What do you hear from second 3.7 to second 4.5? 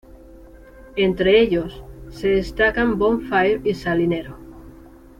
Salinero.